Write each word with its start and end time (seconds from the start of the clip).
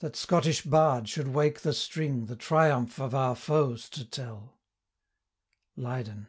That 0.00 0.14
Scottish 0.14 0.60
Bard 0.60 1.08
should 1.08 1.28
wake 1.28 1.60
the 1.60 1.72
string, 1.72 2.26
The 2.26 2.36
triumph 2.36 3.00
of 3.00 3.14
our 3.14 3.34
foes 3.34 3.88
to 3.88 4.04
tell! 4.04 4.58
LEYDEN. 5.74 6.26